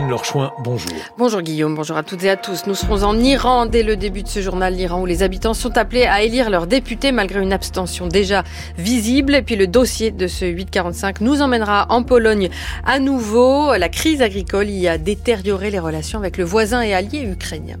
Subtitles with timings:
[0.00, 0.92] Bonjour.
[1.16, 2.66] Bonjour Guillaume, bonjour à toutes et à tous.
[2.66, 5.76] Nous serons en Iran dès le début de ce journal, l'Iran, où les habitants sont
[5.76, 8.44] appelés à élire leurs députés malgré une abstention déjà
[8.76, 9.34] visible.
[9.34, 12.48] Et puis le dossier de ce 845 nous emmènera en Pologne
[12.86, 13.76] à nouveau.
[13.76, 17.78] La crise agricole y a détérioré les relations avec le voisin et allié ukrainien.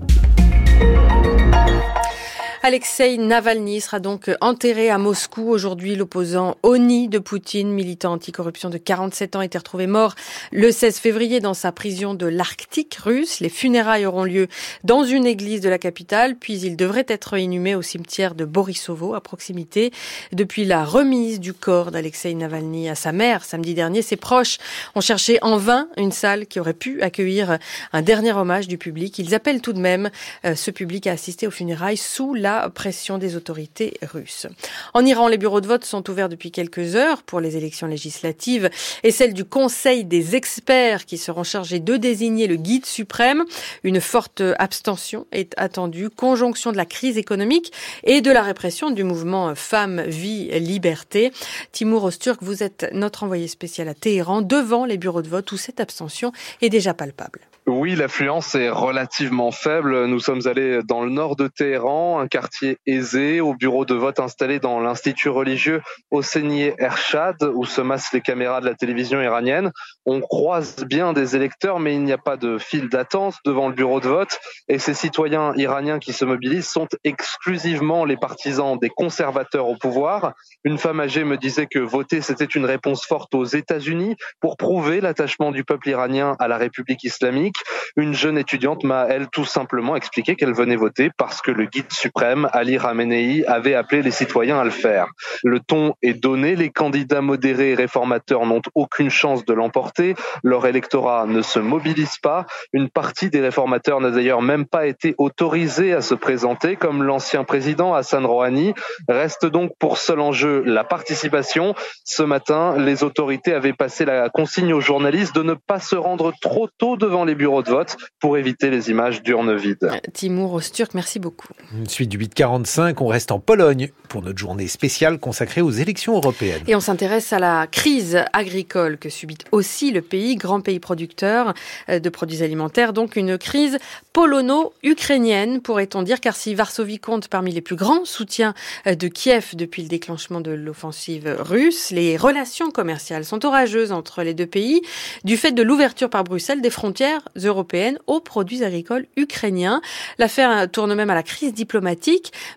[2.68, 5.48] Alexei Navalny sera donc enterré à Moscou.
[5.48, 10.14] Aujourd'hui, l'opposant Oni de Poutine, militant anticorruption de 47 ans, était retrouvé mort
[10.52, 13.40] le 16 février dans sa prison de l'Arctique russe.
[13.40, 14.48] Les funérailles auront lieu
[14.84, 19.14] dans une église de la capitale, puis il devrait être inhumé au cimetière de Borisovo,
[19.14, 19.90] à proximité.
[20.32, 24.58] Depuis la remise du corps d'Alexei Navalny à sa mère samedi dernier, ses proches
[24.94, 27.56] ont cherché en vain une salle qui aurait pu accueillir
[27.94, 29.18] un dernier hommage du public.
[29.18, 30.10] Ils appellent tout de même
[30.44, 34.46] euh, ce public à assister aux funérailles sous la pression des autorités russes.
[34.94, 38.70] En Iran, les bureaux de vote sont ouverts depuis quelques heures pour les élections législatives
[39.02, 43.44] et celles du Conseil des experts qui seront chargés de désigner le guide suprême.
[43.82, 47.72] Une forte abstention est attendue, conjonction de la crise économique
[48.04, 51.32] et de la répression du mouvement Femmes, Vie, Liberté.
[51.72, 55.56] Timur Osturk, vous êtes notre envoyé spécial à Téhéran devant les bureaux de vote où
[55.56, 57.40] cette abstention est déjà palpable.
[57.68, 60.06] Oui, l'affluence est relativement faible.
[60.06, 64.20] Nous sommes allés dans le nord de Téhéran, un quartier aisé, au bureau de vote
[64.20, 65.82] installé dans l'institut religieux
[66.12, 69.72] Hosseini Ershad, où se massent les caméras de la télévision iranienne.
[70.06, 73.74] On croise bien des électeurs, mais il n'y a pas de file d'attente devant le
[73.74, 74.38] bureau de vote.
[74.68, 80.34] Et ces citoyens iraniens qui se mobilisent sont exclusivement les partisans des conservateurs au pouvoir.
[80.62, 85.00] Une femme âgée me disait que voter, c'était une réponse forte aux États-Unis pour prouver
[85.00, 87.56] l'attachement du peuple iranien à la République islamique.
[87.96, 91.92] Une jeune étudiante m'a, elle, tout simplement expliqué qu'elle venait voter parce que le guide
[91.92, 95.06] suprême, Ali Ramenei, avait appelé les citoyens à le faire.
[95.42, 100.66] Le ton est donné, les candidats modérés et réformateurs n'ont aucune chance de l'emporter, leur
[100.66, 105.92] électorat ne se mobilise pas, une partie des réformateurs n'a d'ailleurs même pas été autorisée
[105.92, 108.74] à se présenter, comme l'ancien président Hassan Rouhani.
[109.08, 111.74] Reste donc pour seul enjeu la participation.
[112.04, 116.32] Ce matin, les autorités avaient passé la consigne aux journalistes de ne pas se rendre
[116.40, 119.90] trop tôt devant les bureaux de vote pour éviter les images d'urnes vides.
[120.12, 121.48] Timur Osturk, merci beaucoup.
[121.72, 126.16] Une suite du 845, on reste en Pologne pour notre journée spéciale consacrée aux élections
[126.16, 126.62] européennes.
[126.66, 131.54] Et on s'intéresse à la crise agricole que subit aussi le pays, grand pays producteur
[131.88, 133.78] euh, de produits alimentaires, donc une crise
[134.12, 138.54] polono-ukrainienne, pourrait-on dire, car si Varsovie compte parmi les plus grands soutiens
[138.86, 144.22] euh, de Kiev depuis le déclenchement de l'offensive russe, les relations commerciales sont orageuses entre
[144.22, 144.82] les deux pays
[145.24, 149.80] du fait de l'ouverture par Bruxelles des frontières européennes aux produits agricoles ukrainiens.
[150.18, 152.07] L'affaire tourne même à la crise diplomatique.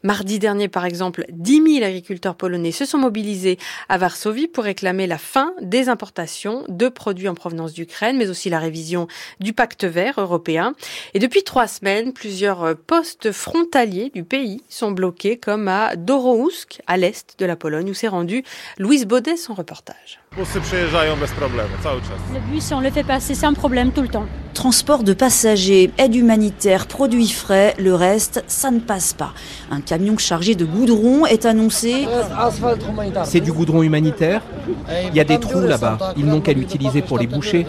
[0.03, 3.57] Mardi dernier, par exemple, 10 000 agriculteurs polonais se sont mobilisés
[3.89, 8.49] à Varsovie pour réclamer la fin des importations de produits en provenance d'Ukraine, mais aussi
[8.49, 9.07] la révision
[9.39, 10.73] du pacte vert européen.
[11.13, 16.97] Et depuis trois semaines, plusieurs postes frontaliers du pays sont bloqués, comme à Dorohusk, à
[16.97, 18.43] l'est de la Pologne, où s'est rendu
[18.77, 20.19] Louise Baudet, son reportage.
[22.33, 24.25] Le bus, on le fait passer sans problème tout le temps.
[24.53, 29.33] Transport de passagers, aide humanitaire, produits frais, le reste, ça ne passe pas.
[29.69, 32.07] Un camion chargé de goudron est annoncé.
[33.23, 34.41] C'est du goudron humanitaire
[35.09, 36.13] Il y a des trous là-bas.
[36.17, 37.65] Ils n'ont qu'à l'utiliser pour les boucher.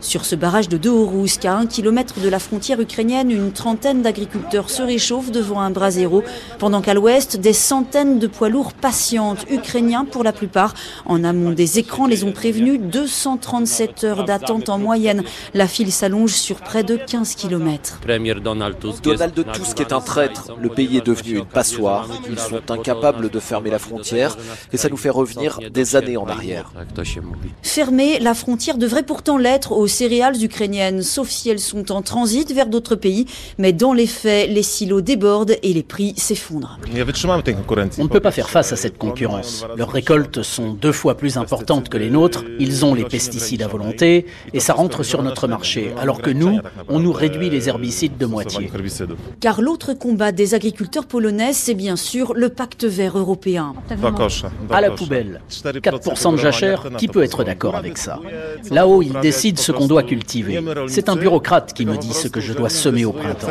[0.00, 4.70] Sur ce barrage de Dohorousk, à un kilomètre de la frontière ukrainienne, une trentaine d'agriculteurs
[4.70, 6.22] se réchauffent devant un brasero,
[6.58, 10.74] pendant qu'à l'ouest, des centaines de poids lourds patientent, ukrainiens pour la plupart.
[11.04, 15.24] En amont des écrans les ont prévenus, 237 heures d'attente en moyenne.
[15.52, 17.98] La file s'allonge sur près de 15 kilomètres.
[18.04, 18.78] Donald
[19.52, 20.52] Tusk est un traître.
[20.60, 22.08] Le pays est devenu une passoire.
[22.30, 24.36] Ils sont incapables de fermer la frontière
[24.72, 26.72] et ça nous fait revenir des années en arrière.
[27.62, 32.52] Fermer la frontière devrait pourtant l'être aux céréales ukrainiennes, sauf si elles sont en transit
[32.52, 33.26] vers d'autres pays.
[33.58, 36.78] Mais dans les faits, les silos débordent et les prix s'effondrent.
[37.98, 39.66] On ne peut pas faire face à cette concurrence.
[39.76, 42.44] Leurs récoltes sont deux fois plus importantes que les nôtres.
[42.58, 45.92] Ils ont les pesticides à volonté et ça rentre sur notre marché.
[45.98, 46.58] Alors que nous,
[46.88, 48.70] on nous réduit les herbicides de moitié.
[49.40, 53.74] Car l'autre combat des agriculteurs polonais, c'est bien sûr le pacte vert européen.
[54.70, 55.40] À la poubelle.
[55.50, 58.20] 4% de jachère, qui peut être d'accord avec ça?
[58.70, 60.60] Là-haut, ils décident ce qu'on doit cultiver.
[60.88, 63.48] C'est un bureaucrate qui me dit ce que je dois semer au printemps.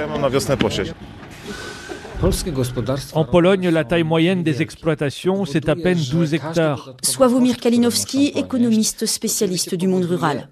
[3.13, 6.95] En Pologne, la taille moyenne des exploitations, c'est à peine 12 hectares.
[7.03, 10.49] Sławomir Kalinowski, économiste spécialiste du monde rural.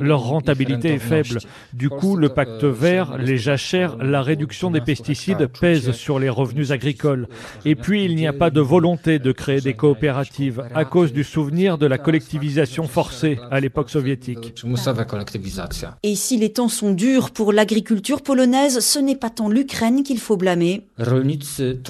[0.00, 1.40] Leur rentabilité est faible.
[1.74, 6.70] Du coup, le pacte vert, les jachères, la réduction des pesticides pèsent sur les revenus
[6.70, 7.28] agricoles.
[7.66, 11.24] Et puis, il n'y a pas de volonté de créer des coopératives à cause du
[11.24, 14.54] souvenir de la collectivisation forcée à l'époque soviétique.
[16.02, 20.18] Et si les temps sont durs pour l'agriculture polonaise, ce n'est pas tant l'Ukraine qu'il
[20.18, 20.69] faut blâmer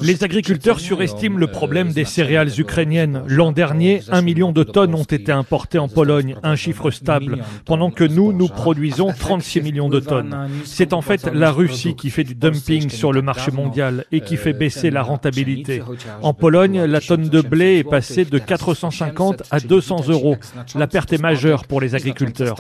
[0.03, 3.23] les agriculteurs surestiment le problème des céréales ukrainiennes.
[3.27, 7.91] L'an dernier, un million de tonnes ont été importées en Pologne, un chiffre stable, pendant
[7.91, 10.49] que nous, nous produisons 36 millions de tonnes.
[10.65, 14.37] C'est en fait la Russie qui fait du dumping sur le marché mondial et qui
[14.37, 15.83] fait baisser la rentabilité.
[16.23, 20.37] En Pologne, la tonne de blé est passée de 450 à 200 euros.
[20.75, 22.57] La perte est majeure pour les agriculteurs.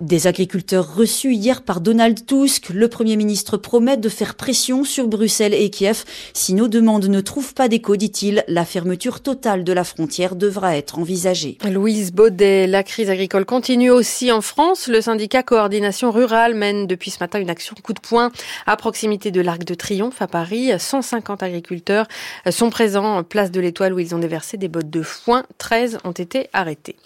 [0.00, 4.91] Des agriculteurs reçus hier par Donald Tusk, le Premier ministre promet de faire pression sur
[5.00, 6.04] Bruxelles et Kiev.
[6.34, 10.76] Si nos demandes ne trouvent pas d'écho, dit-il, la fermeture totale de la frontière devra
[10.76, 11.56] être envisagée.
[11.68, 14.88] Louise Baudet, la crise agricole continue aussi en France.
[14.88, 18.30] Le syndicat Coordination Rurale mène depuis ce matin une action coup de poing
[18.66, 20.70] à proximité de l'Arc de Triomphe à Paris.
[20.78, 22.06] 150 agriculteurs
[22.50, 25.44] sont présents en place de l'Étoile où ils ont déversé des bottes de foin.
[25.58, 26.96] 13 ont été arrêtés.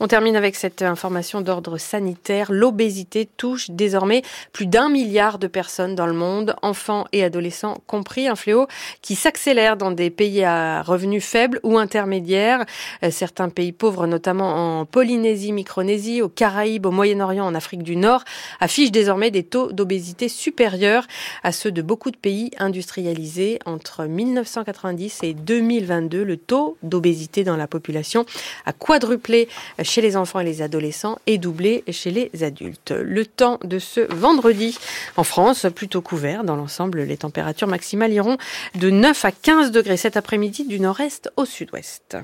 [0.00, 2.50] On termine avec cette information d'ordre sanitaire.
[2.50, 4.22] L'obésité touche désormais
[4.52, 8.66] plus d'un milliard de personnes dans le monde, enfants et adolescents adolescents compris, un fléau
[9.02, 12.64] qui s'accélère dans des pays à revenus faibles ou intermédiaires.
[13.02, 17.96] Euh, certains pays pauvres, notamment en Polynésie, Micronésie, aux Caraïbes, au Moyen-Orient, en Afrique du
[17.96, 18.24] Nord,
[18.58, 21.06] affichent désormais des taux d'obésité supérieurs
[21.42, 23.58] à ceux de beaucoup de pays industrialisés.
[23.66, 28.24] Entre 1990 et 2022, le taux d'obésité dans la population
[28.64, 29.48] a quadruplé
[29.82, 32.92] chez les enfants et les adolescents et doublé chez les adultes.
[32.92, 34.78] Le temps de ce vendredi
[35.18, 38.36] en France, plutôt couvert dans l'ensemble, les températures maximales iront
[38.76, 42.16] de 9 à 15 degrés cet après-midi du nord-est au sud-ouest.